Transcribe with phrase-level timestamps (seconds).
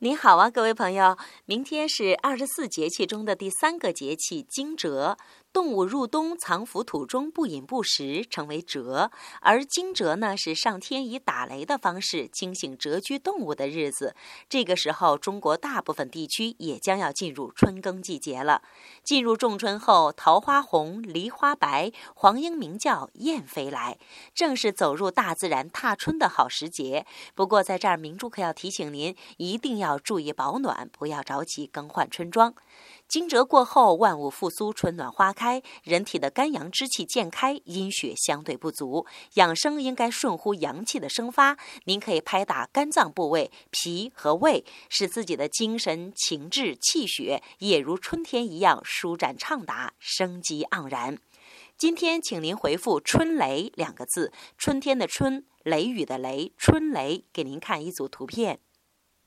[0.00, 1.16] 您好啊，各位朋友，
[1.46, 5.16] 明天是二十四节气中的第三个节气惊蛰。
[5.56, 9.10] 动物入冬藏伏土中不饮不食，称为蛰。
[9.40, 14.14] 而惊蛰呢，是上天以打雷的方式惊醒蛰居动物的日子。
[14.50, 18.60] 这个时候，中国大部分地区也将要进入春耕季节了。
[19.02, 23.96] 进入仲春后，桃花红，梨花白，黄莺鸣叫，燕飞来，
[24.34, 27.06] 正是走入大自然踏春的好时节。
[27.34, 32.54] 不过，在这儿，明珠可要提醒您，一定要注意保暖，不要着急更换春装。
[33.08, 41.56] 惊蛰过后，万物复苏，春暖花开开，人体的肝阳之气渐开，阴血相对不足，养生应该顺乎阳气的生发。
[41.84, 51.16] 您可以拍打肝脏部位、脾和胃，使自己的精神、情志、气血也如春天一样舒展畅达，生机盎然。
[51.78, 57.24] 今天，请您回复“春雷”两个字，春天的春，雷雨的雷，春雷。
[57.32, 58.58] 给您看一组图片。